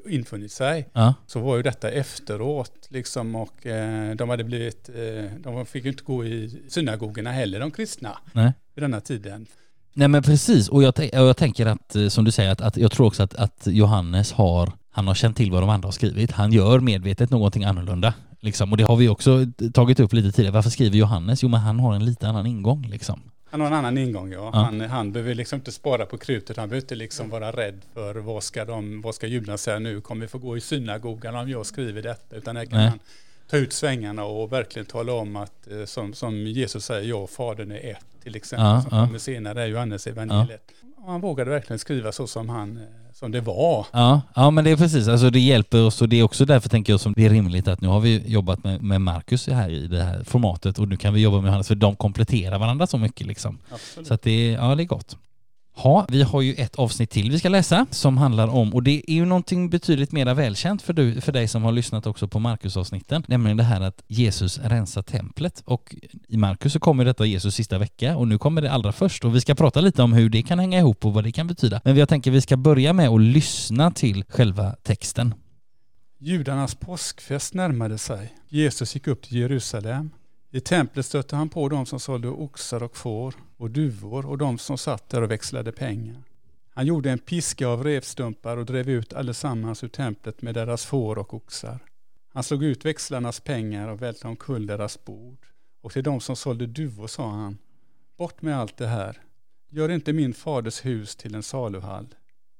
[0.08, 5.24] infunnit sig Ja, så var ju detta efteråt liksom och eh, de hade blivit, eh,
[5.38, 8.52] de fick ju inte gå i synagogorna heller de kristna nej.
[8.74, 9.46] vid denna tiden.
[9.94, 12.76] Nej men precis, och jag, och jag tänker att, eh, som du säger, att, att
[12.76, 15.92] jag tror också att, att Johannes har, han har känt till vad de andra har
[15.92, 16.30] skrivit.
[16.30, 18.14] Han gör medvetet någonting annorlunda.
[18.40, 18.72] Liksom.
[18.72, 20.54] Och det har vi också tagit upp lite tidigare.
[20.54, 21.42] Varför skriver Johannes?
[21.42, 23.20] Jo men han har en lite annan ingång liksom.
[23.50, 24.50] Han har en annan ingång ja.
[24.52, 24.58] Ja.
[24.58, 28.14] Han, han behöver liksom inte spara på krutet, han behöver inte liksom vara rädd för
[28.14, 31.50] vad ska, de, vad ska judarna säga nu, kommer vi få gå i synagogan om
[31.50, 32.88] jag skriver detta, utan här kan Nej.
[32.88, 32.98] han
[33.50, 37.30] ta ut svängarna och verkligen tala om att eh, som, som Jesus säger, jag och
[37.30, 39.06] Fadern är ett till exempel, Ja, som ja.
[39.06, 40.62] kommer senare i Johannes evangeliet.
[40.96, 43.86] Och han vågade verkligen skriva så som han, eh, som det var.
[43.92, 46.68] Ja, ja men det är precis, alltså det hjälper oss och det är också därför
[46.68, 49.70] tänker jag som det är rimligt att nu har vi jobbat med, med Marcus här
[49.70, 52.86] i det här formatet och nu kan vi jobba med Johannes för de kompletterar varandra
[52.86, 53.58] så mycket liksom.
[53.70, 54.06] Absolut.
[54.08, 55.16] Så att det, är- ja, det är gott.
[55.76, 59.10] Ja, vi har ju ett avsnitt till vi ska läsa som handlar om, och det
[59.10, 62.38] är ju någonting betydligt mer välkänt för, du, för dig som har lyssnat också på
[62.38, 65.62] Markus-avsnitten, nämligen det här att Jesus rensar templet.
[65.64, 65.94] Och
[66.28, 69.34] i Markus så kommer detta Jesus sista vecka och nu kommer det allra först och
[69.34, 71.80] vi ska prata lite om hur det kan hänga ihop och vad det kan betyda.
[71.84, 75.34] Men jag tänker vi ska börja med att lyssna till själva texten.
[76.18, 78.34] Judarnas påskfest närmade sig.
[78.48, 80.10] Jesus gick upp till Jerusalem.
[80.54, 84.58] I templet stötte han på de som sålde oxar och får och duvor och de
[84.58, 86.22] som satt där och växlade pengar.
[86.70, 91.18] Han gjorde en piska av revstumpar och drev ut allesammans ur templet med deras får
[91.18, 91.78] och oxar.
[92.28, 95.46] Han slog ut växlarnas pengar och välte omkull deras bord.
[95.82, 97.58] Och till de som sålde duvor sa han,
[98.18, 99.20] bort med allt det här.
[99.70, 102.14] Gör inte min faders hus till en saluhall.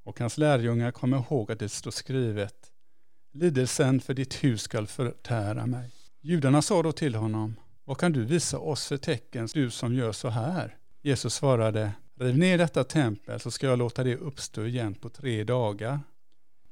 [0.05, 2.55] Och hans lärjungar kom ihåg att det står skrivet,
[3.33, 5.91] Lidelsen för ditt hus skall förtära mig.
[6.21, 10.13] Judarna sa då till honom, vad kan du visa oss för tecken, du som gör
[10.13, 10.77] så här?
[11.03, 15.45] Jesus svarade, riv ner detta tempel så ska jag låta det uppstå igen på tre
[15.45, 16.01] dagar.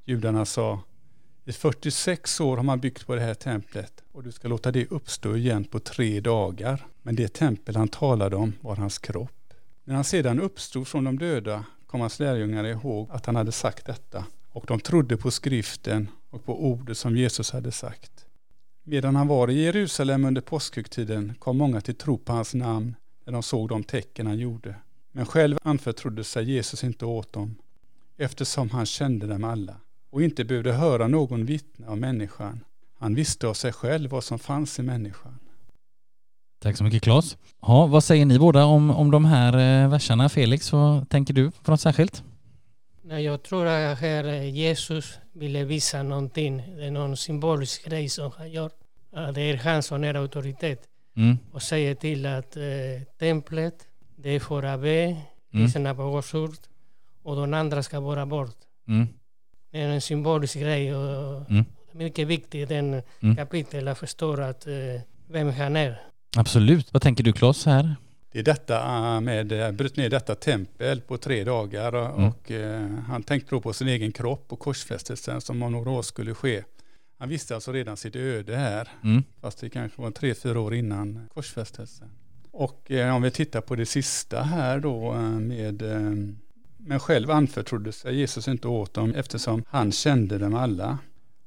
[0.05, 0.81] Judarna sa,
[1.45, 4.87] i 46 år har man byggt på det här templet och du ska låta det
[4.87, 6.87] uppstå igen på tre dagar.
[7.03, 9.55] Men det tempel han talade om var hans kropp.
[9.85, 13.87] När han sedan uppstod från de döda kom hans lärjungar ihåg att han hade sagt
[13.87, 18.27] detta och de trodde på skriften och på ordet som Jesus hade sagt.
[18.91, 23.33] Medan han var i Jerusalem under påskhögtiden kom många till tro på hans namn när
[23.33, 24.75] de såg de tecken han gjorde.
[25.13, 27.57] Men själv anförtrodde sig Jesus inte åt dem
[28.17, 29.77] eftersom han kände dem alla
[30.11, 32.61] och inte behövde höra någon vittna om människan.
[32.99, 35.39] Han visste av sig själv vad som fanns i människan.
[36.63, 37.37] Tack så mycket Claes.
[37.63, 40.29] Ja, vad säger ni båda om, om de här eh, verserna?
[40.29, 42.23] Felix, vad tänker du på något särskilt?
[43.03, 46.57] Nej, jag tror att här Jesus ville visa någonting.
[46.77, 48.71] Det är någon symbolisk grej som han gör.
[49.35, 51.39] Det är han som är auktoritet Mm.
[51.53, 52.63] och säger till att eh,
[53.19, 53.75] templet,
[54.17, 55.65] det är för att be, Mm.
[55.65, 56.55] lyssna på Guds ord
[57.23, 58.57] och de andra ska vara bort.
[58.89, 59.07] Mm.
[59.71, 61.65] Det är en symbolisk grej och Mm.
[61.93, 63.37] mycket viktigt den Mm.
[63.37, 66.01] kapitel att förstå att, eh, vem han är.
[66.37, 66.93] Absolut.
[66.93, 67.97] Vad tänker du Claes här?
[68.33, 68.77] Det är detta
[69.15, 72.29] eh, med, eh, bryt ner detta tempel på tre dagar och, Mm.
[72.29, 76.03] och eh, han tänkte då på sin egen kropp och korsfästelsen som om några år
[76.03, 76.63] skulle ske.
[77.21, 79.23] Han visste alltså redan sitt öde här, Mm.
[79.41, 82.09] fast det kanske var tre, fyra år innan korsfästelsen.
[82.51, 86.13] Och eh, om vi tittar på det sista här då eh, med eh,
[86.77, 90.99] men själv anförtrodde sig Jesus inte åt dem eftersom han kände dem alla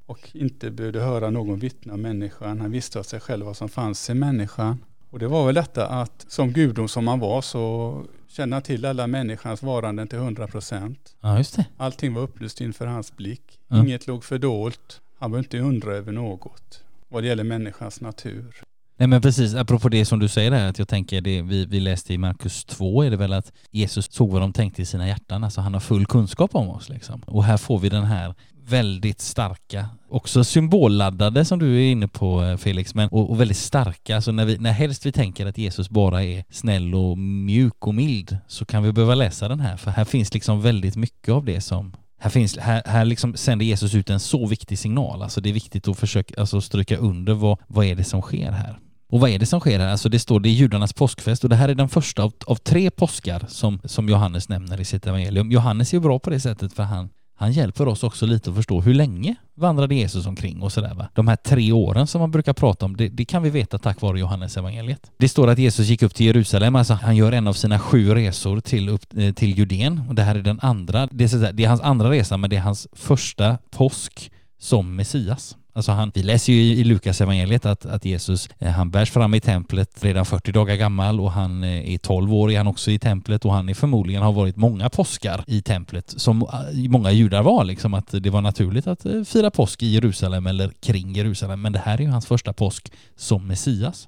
[0.05, 2.62] och inte behövde höra någon vittna om människan.
[2.62, 4.83] Han visste av sig själv vad som fanns i människan.
[5.09, 8.86] Och det var väl detta att som gudom som han var så kände han till
[8.86, 11.15] alla människans varanden till 100 procent.
[11.21, 11.65] Ja, just det.
[11.77, 13.59] Allting var upplyst inför hans blick.
[13.67, 13.77] Ja.
[13.83, 15.01] Inget låg fördolt.
[15.23, 18.55] Han behöver inte undra över något vad det gäller människans natur.
[18.97, 21.79] Nej men precis, apropå det som du säger där, att jag tänker det vi, vi
[21.79, 25.07] läste i Markus 2 är det väl att Jesus såg vad de tänkte i sina
[25.07, 27.21] hjärtan, alltså han har full kunskap om oss liksom.
[27.25, 32.43] Och här får vi den här väldigt starka, också symbolladdade som du är inne på
[32.43, 35.57] eh, Felix, men och, och väldigt starka, alltså när vi, när helst vi tänker att
[35.57, 39.77] Jesus bara är snäll och mjuk och mild så kan vi behöva läsa den här,
[39.77, 43.65] för här finns liksom väldigt mycket av det som här, finns, här, här liksom sänder
[43.65, 45.21] Jesus ut en så viktig signal.
[45.21, 48.51] Alltså det är viktigt att försöka alltså stryka under vad, vad är det som sker
[48.51, 48.79] här.
[49.09, 49.88] Och vad är det som sker här?
[49.88, 52.55] Alltså det står det är judarnas påskfest och det här är den första av, av
[52.55, 55.51] tre påskar som, som Johannes nämner i sitt evangelium.
[55.51, 58.56] Johannes är ju bra på det sättet för han, han hjälper oss också lite att
[58.56, 61.08] förstå hur länge vandrade Jesus omkring och sådär va.
[61.13, 64.02] De här tre åren som man brukar prata om, det, det kan vi veta tack
[64.02, 65.12] vare Johannes evangeliet.
[65.17, 68.15] Det står att Jesus gick upp till Jerusalem, alltså han gör en av sina sju
[68.15, 71.63] resor till, upp, eh, till Judeen och det här är den andra, det är, det
[71.63, 75.58] är hans andra resa men det är hans första påsk som Messias.
[75.75, 79.33] Alltså han, vi läser ju i Lukas evangeliet att, att Jesus, eh, han bärs fram
[79.33, 82.91] i templet redan 40 dagar gammal och han eh, är 12 år är han också
[82.91, 87.12] i templet och han är förmodligen har varit många påskar i templet som eh, många
[87.12, 91.62] judar var liksom att det var naturligt att fira påsk i Jerusalem eller kring Jerusalem
[91.62, 94.07] men det här är ju hans första påsk som Messias.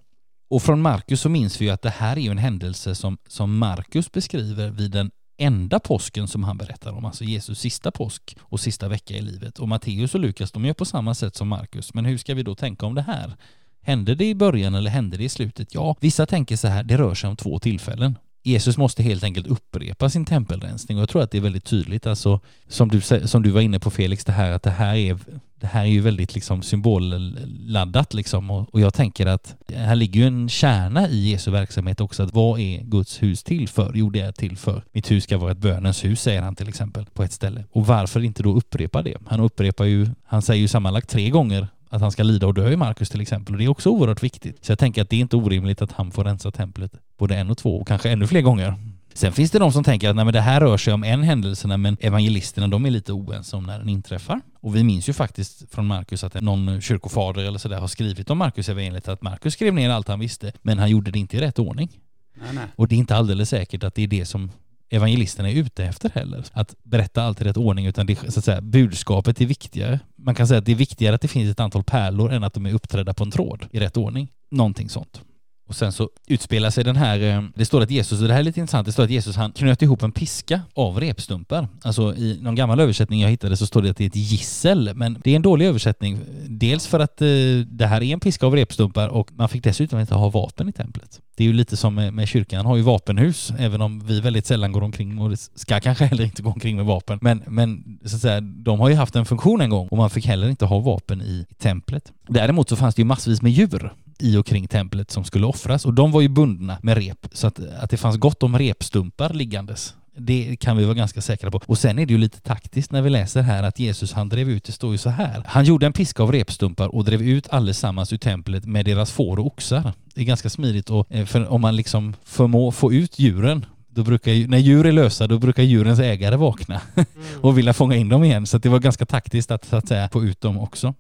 [0.50, 3.18] Och från Markus så minns vi ju att det här är ju en händelse som,
[3.28, 8.38] som Markus beskriver vid den enda påsken som han berättar om, alltså Jesus sista påsk
[8.42, 9.60] och sista vecka i livet.
[9.60, 11.94] Och Matteus och Lukas, de gör på samma sätt som Markus.
[11.94, 13.36] Men hur ska vi då tänka om det här?
[13.82, 15.74] Hände det i början eller hände det i slutet?
[15.74, 18.18] Ja, vissa tänker så här, det rör sig om två tillfällen.
[18.46, 22.08] Jesus måste helt enkelt upprepa sin tempelrensning och jag tror att det är väldigt tydligt,
[22.08, 25.18] alltså som du, som du var inne på Felix, det här att det här är,
[25.60, 30.20] det här är ju väldigt liksom symbolladdat liksom och, och jag tänker att här ligger
[30.20, 33.92] ju en kärna i Jesu verksamhet också, att vad är Guds hus till för?
[33.96, 36.70] Jo, det är till för mitt hus ska vara ett bönens hus, säger han till
[36.70, 37.64] exempel på ett ställe.
[37.72, 39.18] Och varför inte då upprepa det?
[39.26, 42.72] Han upprepar ju, han säger ju sammanlagt tre gånger att han ska lida och dö
[42.72, 43.54] i Markus till exempel.
[43.54, 44.66] Och det är också oerhört viktigt.
[44.66, 47.50] Så jag tänker att det är inte orimligt att han får rensa templet både en
[47.50, 48.76] och två och kanske ännu fler gånger.
[49.14, 51.24] Sen finns det de som tänker att nej, men det här rör sig om en
[51.24, 54.42] händelse men evangelisterna de är lite oense om när den inträffar.
[54.60, 58.38] Och vi minns ju faktiskt från Markus att någon kyrkofader eller sådär har skrivit om
[58.38, 61.40] Markus evangeliet att Markus skrev ner allt han visste men han gjorde det inte i
[61.40, 61.90] rätt ordning.
[62.34, 62.66] Nej, nej.
[62.76, 64.52] Och det är inte alldeles säkert att det är det som
[64.90, 66.46] evangelisterna är ute efter heller.
[66.52, 70.00] Att berätta allt i rätt ordning utan det, så att säga, budskapet är viktigare.
[70.16, 72.54] Man kan säga att det är viktigare att det finns ett antal pärlor än att
[72.54, 74.32] de är uppträdda på en tråd i rätt ordning.
[74.52, 75.22] Någonting sånt.
[75.68, 78.40] Och sen så utspelar sig den här, eh, det står att Jesus, och det här
[78.40, 81.68] är lite intressant, det står att Jesus han knöt ihop en piska av repstumpar.
[81.82, 84.92] Alltså i någon gammal översättning jag hittade så står det att det är ett gissel,
[84.96, 86.20] men det är en dålig översättning.
[86.48, 87.28] Dels för att eh,
[87.68, 90.72] det här är en piska av repstumpar och man fick dessutom inte ha vapen i
[90.72, 91.22] templet.
[91.38, 94.46] Det är ju lite som med, med kyrkan, har ju vapenhus, även om vi väldigt
[94.46, 97.20] sällan går omkring och ska kanske heller inte gå omkring med vapen.
[97.22, 100.10] Men, men så att säga, de har ju haft en funktion en gång och man
[100.10, 102.12] fick heller inte ha vapen i, i templet.
[102.28, 105.86] Däremot så fanns det ju massvis med djur i och kring templet som skulle offras
[105.86, 109.34] och de var ju bundna med rep så att, att det fanns gott om repstumpar
[109.34, 111.62] liggandes det kan vi vara ganska säkra på.
[111.66, 114.50] Och sen är det ju lite taktiskt när vi läser här att Jesus han drev
[114.50, 115.44] ut, det står ju så här.
[115.46, 119.40] Han gjorde en piska av repstumpar och drev ut allesammans ur templet med deras får
[119.40, 119.94] och oxar.
[120.14, 124.48] Det är ganska smidigt och eh, om man liksom förmår få ut djuren då brukar,
[124.48, 127.06] när djur är lösa, då brukar djurens ägare vakna mm.
[127.42, 128.46] och vilja fånga in dem igen.
[128.46, 130.94] Så det var ganska taktiskt att, så att säga, få ut dem också.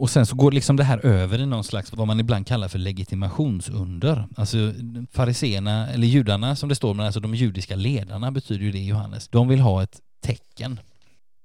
[0.00, 2.68] Och sen så går liksom det här över i någon slags, vad man ibland kallar
[2.68, 4.28] för legitimationsunder.
[4.36, 4.72] Alltså
[5.12, 9.28] fariseerna, eller judarna som det står, men alltså de judiska ledarna betyder ju det Johannes.
[9.28, 10.80] De vill ha ett tecken.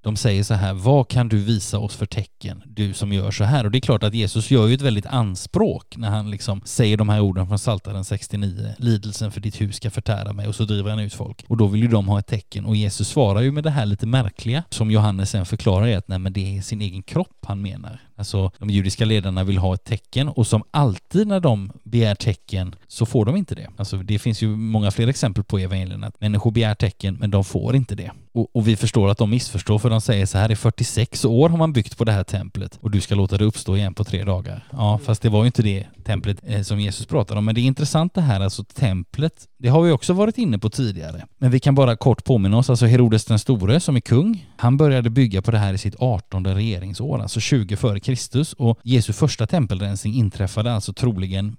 [0.06, 3.44] De säger så här, vad kan du visa oss för tecken, du som gör så
[3.44, 3.64] här?
[3.64, 6.96] Och det är klart att Jesus gör ju ett väldigt anspråk när han liksom säger
[6.96, 10.64] de här orden från Psaltaren 69, lidelsen för ditt hus ska förtära mig och så
[10.64, 11.44] driver han ut folk.
[11.48, 13.86] Och då vill ju de ha ett tecken och Jesus svarar ju med det här
[13.86, 17.44] lite märkliga som Johannes sen förklarar är att nej men det är sin egen kropp
[17.46, 18.00] han menar.
[18.16, 22.74] Alltså de judiska ledarna vill ha ett tecken och som alltid när de begär tecken
[22.88, 23.68] så får de inte det.
[23.76, 27.44] Alltså det finns ju många fler exempel på evangelierna att människor begär tecken men de
[27.44, 28.10] får inte det.
[28.36, 31.48] Och, och, vi förstår att de missförstår för de säger så här i 46 år
[31.48, 34.04] har man byggt på det här templet och du ska låta det uppstå igen på
[34.04, 34.64] tre dagar.
[34.72, 37.44] Ja, fast det var ju inte det templet eh, som Jesus pratade om.
[37.44, 40.70] Men det är intressant det här, alltså templet, det har vi också varit inne på
[40.70, 41.26] tidigare.
[41.38, 44.76] Men vi kan bara kort påminna oss, alltså Herodes den store som är kung, han
[44.76, 49.12] började bygga på det här i sitt 18 regeringsår, alltså 20 före Kristus och Jesu
[49.12, 51.56] första tempelrensning inträffade alltså troligen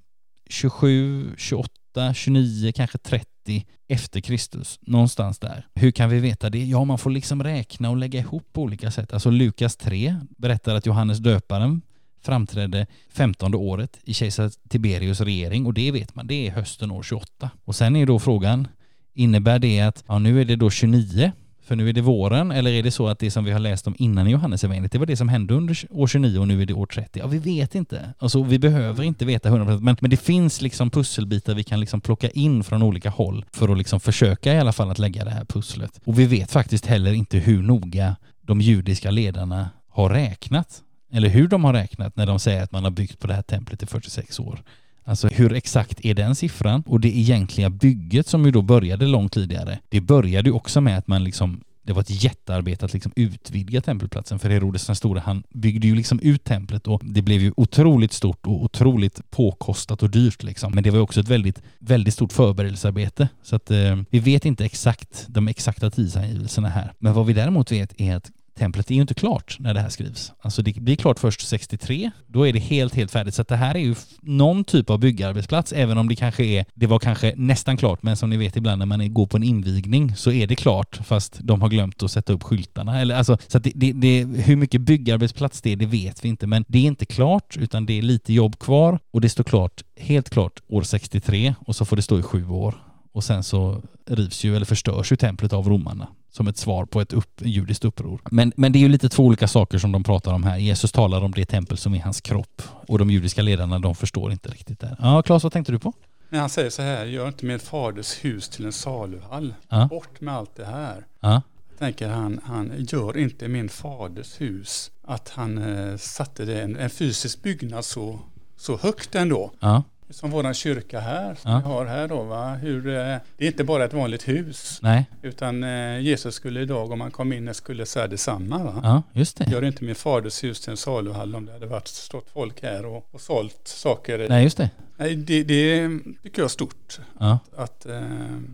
[0.50, 1.70] 27, 28,
[2.14, 5.68] 29, kanske 30 efter Kristus, någonstans där.
[5.74, 6.66] Hur kan vi veta det?
[6.66, 9.14] Ja, man får liksom räkna och lägga ihop på olika sätt.
[9.14, 11.82] Alltså Lukas 3 berättar att Johannes döparen
[12.22, 17.04] framträdde 15 året i kejsar Tiberius regering och det vet man, det är hösten år
[17.04, 17.50] 28.
[17.66, 18.68] Och sen är då frågan,
[19.14, 21.32] innebär det att ja, nu är det då 29
[21.68, 23.88] för nu är det våren, eller är det så att det som vi har läst
[23.88, 26.62] om innan i Johannes evangeliet, det var det som hände under år 29 och nu
[26.62, 27.20] är det år 30?
[27.20, 28.14] Ja, vi vet inte.
[28.20, 32.02] Alltså, vi behöver inte veta 100% men, men det finns liksom pusselbitar vi kan liksom
[32.02, 35.32] plocka in från olika håll för att liksom försöka i alla fall att lägga det
[35.32, 36.02] här pusslet.
[36.06, 41.48] Och vi vet faktiskt heller inte hur noga de judiska ledarna har räknat, eller hur
[41.48, 43.86] de har räknat när de säger att man har byggt på det här templet i
[43.86, 44.64] 46 år.
[45.08, 46.84] Alltså hur exakt är den siffran?
[46.88, 50.98] Och det egentliga bygget som ju då började långt tidigare, det började ju också med
[50.98, 55.20] att man liksom Det var ett jättearbete att liksom utvidga tempelplatsen för Herodes den store
[55.20, 60.04] han byggde ju liksom ut templet och det blev ju otroligt stort och otroligt påkostat
[60.04, 60.72] och dyrt liksom.
[60.76, 63.30] Men det var också ett väldigt, väldigt stort förberedelsearbete.
[63.44, 66.94] Så att eh, vi vet inte exakt de exakta tidsangivelserna här.
[67.00, 69.90] Men vad vi däremot vet är att templet är ju inte klart när det här
[69.90, 70.32] skrivs.
[70.42, 73.34] Alltså det blir klart först 63, då är det helt, helt färdigt.
[73.34, 76.66] Så att det här är ju någon typ av byggarbetsplats, även om det kanske är,
[76.74, 79.44] det var kanske nästan klart, men som ni vet ibland när man går på en
[79.44, 83.02] invigning så är det klart, fast de har glömt att sätta upp skyltarna.
[83.02, 86.30] Eller alltså, så att det, det, det, hur mycket byggarbetsplats det är, det vet vi
[86.30, 89.44] inte, men det är inte klart, utan det är lite jobb kvar och det står
[89.44, 92.76] klart, helt klart, år 63 och så får det stå i sju år.
[93.12, 96.08] Och sen så rivs ju, eller förstörs ju templet av romarna
[96.38, 98.22] som ett svar på ett upp, judiskt uppror.
[98.32, 100.58] Men, men det är ju lite två olika saker som de pratar om här.
[100.58, 104.32] Jesus talar om det tempel som är hans kropp och de judiska ledarna de förstår
[104.32, 104.98] inte riktigt det.
[105.00, 105.94] Ja, Claes, vad tänkte du på?
[106.30, 109.54] Men han säger så här, gör inte min faders hus till en saluhall.
[109.70, 109.88] Ja.
[109.88, 111.06] Bort med allt det här.
[111.20, 111.42] Ja,
[111.78, 114.92] Tänker han, han gör inte min faders hus.
[115.04, 118.20] Att han eh, satte det, en, en fysisk byggnad så,
[118.58, 119.52] så högt ändå.
[119.60, 121.58] ja, Som våran kyrka här, som Ja.
[121.58, 122.54] vi har här då va.
[122.56, 122.94] Hur, eh,
[123.38, 124.80] det är inte bara ett vanligt hus.
[124.82, 128.80] nej, Utan eh, Jesus skulle idag, om han kom in, skulle säga detsamma va.
[128.84, 129.52] ja, just det.
[129.52, 132.86] Gör inte min faders hus till en saluhall om det hade varit stått folk här
[132.86, 134.26] och, och sålt saker.
[134.30, 134.70] Nej, just det.
[134.98, 135.90] Nej, det, det
[136.24, 137.00] tycker jag är stort.
[137.20, 138.02] Ja, Att eh,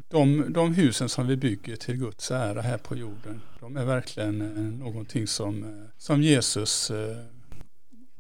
[0.10, 4.38] de, de husen som vi bygger till Guds ära här på jorden, de är verkligen
[4.80, 6.92] någonting som, som Jesus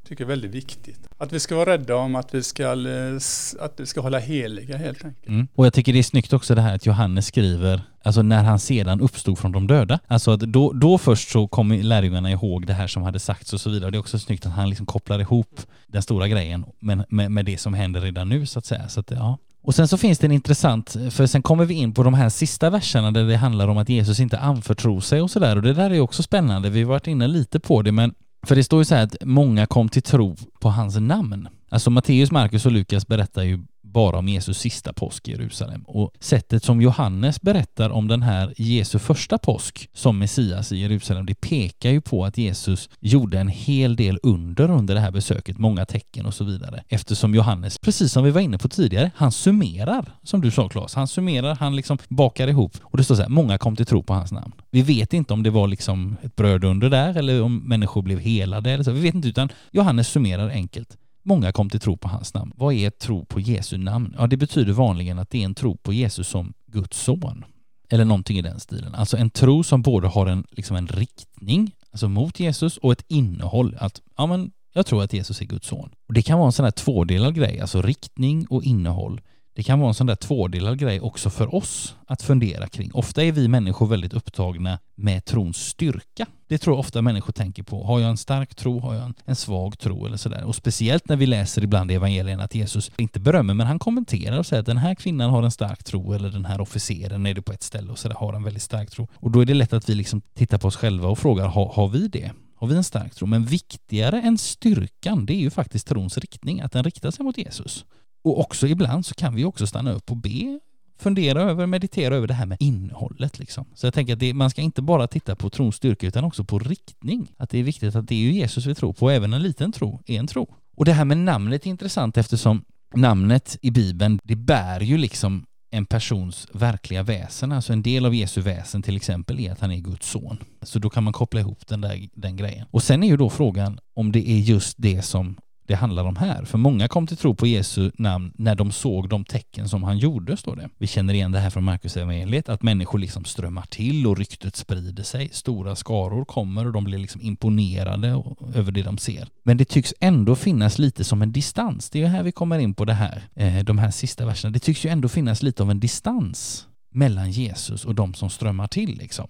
[0.07, 1.07] tycker är väldigt viktigt.
[1.17, 3.15] Att vi ska vara rädda om att vi ska, eh,
[3.59, 5.27] att vi ska hålla heliga helt enkelt.
[5.27, 5.47] mm.
[5.55, 8.59] Och jag tycker det är snyggt också det här att Johannes skriver, alltså när han
[8.59, 9.99] sedan uppstod från de döda.
[10.07, 13.61] Alltså att då, då först så kommer lärjungarna ihåg det här som hade sagts och
[13.61, 13.91] så vidare.
[13.91, 17.45] Det är också snyggt att han liksom kopplar ihop den stora grejen med, med, med
[17.45, 18.89] det som händer redan nu så att säga.
[18.89, 19.37] Så att, ja.
[19.61, 22.29] Och sen så finns det en intressant, för sen kommer vi in på de här
[22.29, 25.73] sista verserna där det handlar om att Jesus inte anförtror sig och sådär och det
[25.73, 26.69] där är också spännande.
[26.69, 28.13] Vi har varit inne lite på det men
[28.43, 31.47] för det står ju så här att många kom till tro på hans namn.
[31.69, 33.59] Alltså Matteus, Markus och Lukas berättar ju
[33.93, 35.81] bara om Jesus sista påsk i Jerusalem.
[35.81, 41.25] Och sättet som Johannes berättar om den här Jesu första påsk som Messias i Jerusalem,
[41.25, 45.57] det pekar ju på att Jesus gjorde en hel del under under det här besöket,
[45.57, 46.83] många tecken och så vidare.
[46.89, 50.95] Eftersom Johannes, precis som vi var inne på tidigare, han summerar, som du sa Claes,
[50.95, 52.77] han summerar, han liksom bakar ihop.
[52.81, 54.51] Och det står så här, många kom till tro på hans namn.
[54.71, 58.71] Vi vet inte om det var liksom ett brödunder där eller om människor blev helade
[58.71, 58.91] eller så.
[58.91, 60.97] Vi vet inte, utan Johannes summerar enkelt.
[61.23, 62.51] Många kom till tro på hans namn.
[62.55, 64.15] Vad är tro på Jesu namn?
[64.17, 67.45] Ja, det betyder vanligen att det är en tro på Jesus som Guds son.
[67.89, 68.95] Eller någonting i den stilen.
[68.95, 73.05] Alltså en tro som både har en, liksom en riktning, alltså mot Jesus, och ett
[73.07, 73.77] innehåll.
[73.79, 75.89] Att, ja men, jag tror att Jesus är Guds son.
[76.07, 79.21] Och det kan vara en sån här tvådelad grej, alltså riktning och innehåll.
[79.55, 82.91] Det kan vara en sån där tvådelad grej också för oss att fundera kring.
[82.93, 86.25] Ofta är vi människor väldigt upptagna med trons styrka.
[86.47, 87.83] Det tror jag ofta människor tänker på.
[87.83, 88.79] Har jag en stark tro?
[88.79, 90.05] Har jag en, en svag tro?
[90.05, 90.43] Eller sådär.
[90.43, 94.39] Och speciellt när vi läser ibland i evangelierna att Jesus inte berömmer, men han kommenterar
[94.39, 97.33] och säger att den här kvinnan har en stark tro eller den här officeren är
[97.33, 99.07] det på ett ställe och sådär har en väldigt stark tro.
[99.15, 101.73] Och då är det lätt att vi liksom tittar på oss själva och frågar, har,
[101.73, 102.31] har vi det?
[102.55, 103.27] Har vi en stark tro?
[103.27, 107.37] Men viktigare än styrkan, det är ju faktiskt trons riktning, att den riktar sig mot
[107.37, 107.85] Jesus.
[108.23, 110.59] Och också ibland så kan vi också stanna upp och be,
[110.99, 113.65] fundera över, meditera över det här med innehållet liksom.
[113.75, 116.43] Så jag tänker att det, man ska inte bara titta på trons styrka utan också
[116.43, 117.31] på riktning.
[117.37, 119.43] Att det är viktigt att det är ju Jesus vi tror på, och även en
[119.43, 120.55] liten tro är en tro.
[120.75, 122.63] Och det här med namnet är intressant eftersom
[122.95, 127.51] namnet i Bibeln, det bär ju liksom en persons verkliga väsen.
[127.51, 130.37] Alltså en del av Jesu väsen till exempel är att han är Guds son.
[130.61, 132.67] Så då kan man koppla ihop den där den grejen.
[132.71, 136.15] Och sen är ju då frågan om det är just det som det handlar om
[136.15, 136.45] här.
[136.45, 139.97] För många kom till tro på Jesu namn när de såg de tecken som han
[139.97, 140.69] gjorde, står det.
[140.77, 144.55] Vi känner igen det här från Markus evangeliet att människor liksom strömmar till och ryktet
[144.55, 145.29] sprider sig.
[145.31, 148.23] Stora skaror kommer och de blir liksom imponerade
[148.53, 149.27] över det de ser.
[149.43, 151.89] Men det tycks ändå finnas lite som en distans.
[151.89, 154.51] Det är ju här vi kommer in på det här, eh, de här sista verserna.
[154.51, 158.67] Det tycks ju ändå finnas lite av en distans mellan Jesus och de som strömmar
[158.67, 159.27] till liksom.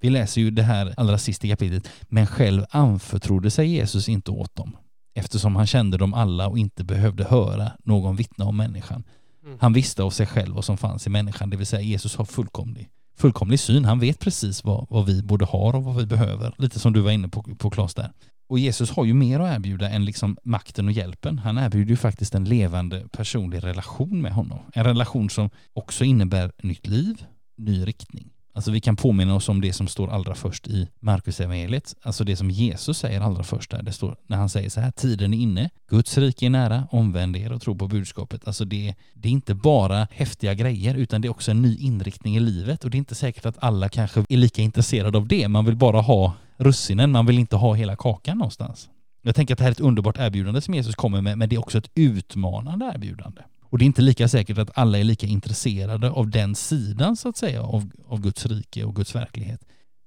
[0.00, 1.88] Vi läser ju det här allra sista kapitlet.
[2.02, 4.76] Men själv anförtrodde sig Jesus inte åt dem
[5.14, 9.04] eftersom han kände dem alla och inte behövde höra någon vittna om människan.
[9.44, 9.58] Mm.
[9.60, 12.24] Han visste av sig själv vad som fanns i människan, det vill säga Jesus har
[12.24, 13.84] fullkomlig, fullkomlig syn.
[13.84, 16.54] Han vet precis vad, vad vi både har och vad vi behöver.
[16.58, 18.10] Lite som du var inne på, på Claes där.
[18.48, 21.38] Och Jesus har ju mer att erbjuda än liksom makten och hjälpen.
[21.38, 24.58] Han erbjuder ju faktiskt en levande personlig relation med honom.
[24.72, 27.24] En relation som också innebär nytt liv,
[27.56, 28.30] ny riktning.
[28.56, 31.94] Alltså vi kan påminna oss om det som står allra först i Markus evangeliet.
[32.02, 33.82] Alltså det som Jesus säger allra först där.
[33.82, 37.36] Det står när han säger så här, tiden är inne, Guds rike är nära, omvänd
[37.36, 38.46] er och tro på budskapet.
[38.46, 42.36] Alltså det, det är inte bara häftiga grejer utan det är också en ny inriktning
[42.36, 45.48] i livet och det är inte säkert att alla kanske är lika intresserade av det.
[45.48, 48.88] Man vill bara ha russinen, man vill inte ha hela kakan någonstans.
[49.22, 51.56] Jag tänker att det här är ett underbart erbjudande som Jesus kommer med, men det
[51.56, 53.42] är också ett utmanande erbjudande.
[53.74, 57.28] Och det är inte lika säkert att alla är lika intresserade av den sidan så
[57.28, 59.60] att säga av, av Guds rike och Guds verklighet.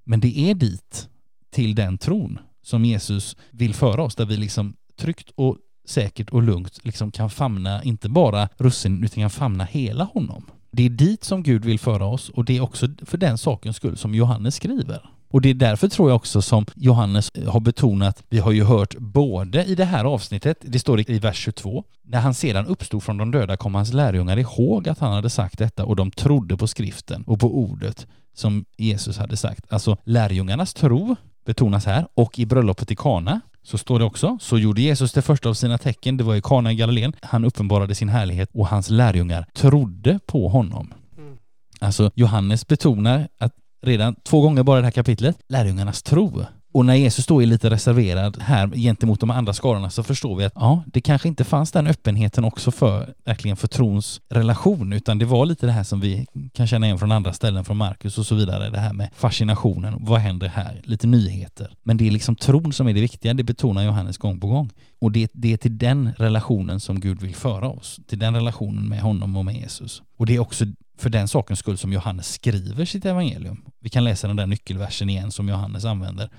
[0.05, 1.09] Men det är dit,
[1.51, 5.57] till den tron, som Jesus vill föra oss, där vi liksom tryggt och
[5.87, 10.45] säkert och lugnt liksom kan famna, inte bara russinen, utan kan famna hela honom.
[10.71, 13.75] Det är dit som Gud vill föra oss och det är också för den sakens
[13.75, 15.09] skull som Johannes skriver.
[15.29, 18.97] Och det är därför tror jag också som Johannes har betonat, vi har ju hört
[18.97, 23.17] både i det här avsnittet, det står i vers 22, när han sedan uppstod från
[23.17, 26.67] de döda kom hans lärjungar ihåg att han hade sagt detta och de trodde på
[26.67, 29.65] skriften och på ordet som Jesus hade sagt.
[29.69, 31.15] Alltså lärjungarnas tro
[31.45, 35.21] betonas här och i bröllopet i Kana så står det också, så gjorde Jesus det
[35.21, 37.13] första av sina tecken, det var i Kana i Galileen.
[37.21, 40.93] Han uppenbarade sin härlighet och hans lärjungar trodde på honom.
[41.17, 41.37] Mm.
[41.79, 46.45] Alltså Johannes betonar att redan två gånger bara i det här kapitlet, lärjungarnas tro.
[46.77, 50.45] Och när Jesus då är lite reserverad här gentemot de andra skarorna så förstår vi
[50.45, 55.17] att ja, det kanske inte fanns den öppenheten också för verkligen för trons relation, utan
[55.17, 58.17] det var lite det här som vi kan känna igen från andra ställen från Markus
[58.17, 60.81] och så vidare, det här med fascinationen, vad händer här?
[60.83, 61.71] Lite nyheter.
[61.83, 64.69] Men det är liksom tron som är det viktiga, det betonar Johannes gång på gång.
[64.99, 68.89] Och det, det är till den relationen som Gud vill föra oss, till den relationen
[68.89, 70.01] med honom och med Jesus.
[70.17, 70.65] Och det är också
[70.97, 73.65] för den sakens skull som Johannes skriver sitt evangelium.
[73.79, 76.29] Vi kan läsa den där nyckelversen igen som Johannes använder.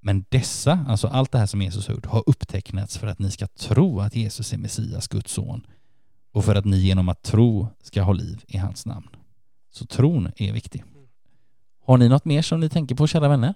[0.00, 3.30] Men dessa, alltså allt det här som Jesus har gjort, har upptecknats för att ni
[3.30, 5.66] ska tro att Jesus är Messias, Guds son,
[6.32, 9.08] och för att ni genom att tro ska ha liv i hans namn.
[9.72, 10.84] Så tron är viktig.
[11.86, 13.54] Har ni något mer som ni tänker på, kära vänner?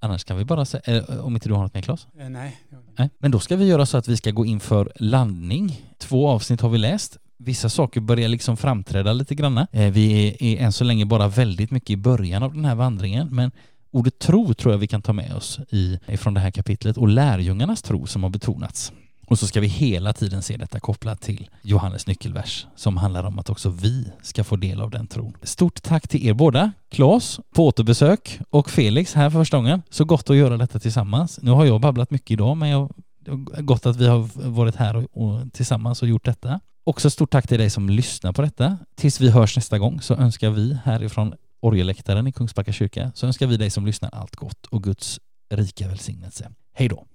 [0.00, 2.06] Annars kan vi bara säga, eh, om inte du har något mer Claes?
[2.18, 3.10] Eh, nej.
[3.18, 5.86] Men då ska vi göra så att vi ska gå in för landning.
[5.98, 7.18] Två avsnitt har vi läst.
[7.44, 9.66] Vissa saker börjar liksom framträda lite granna.
[9.72, 12.74] Eh, vi är, är än så länge bara väldigt mycket i början av den här
[12.74, 13.50] vandringen, men
[13.90, 17.08] ordet tro tror jag vi kan ta med oss i, ifrån det här kapitlet och
[17.08, 18.92] lärjungarnas tro som har betonats.
[19.26, 23.38] Och så ska vi hela tiden se detta kopplat till Johannes nyckelvers som handlar om
[23.38, 25.32] att också vi ska få del av den tron.
[25.42, 29.82] Stort tack till er båda, Claes på återbesök och Felix här för första gången.
[29.90, 31.38] Så gott att göra detta tillsammans.
[31.42, 34.76] Nu har jag babblat mycket idag men jag, det är gott att vi har varit
[34.76, 36.60] här och, och tillsammans och gjort detta.
[36.84, 38.78] Också stort tack till dig som lyssnar på detta.
[38.94, 43.46] Tills vi hörs nästa gång så önskar vi härifrån orgelläktaren i Kungsbacka kyrka så önskar
[43.46, 45.20] vi dig som lyssnar allt gott och Guds
[45.50, 46.50] rika välsignelse.
[46.72, 47.06] Hej då!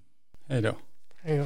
[0.48, 0.76] Hej då.
[1.22, 1.46] Hej då.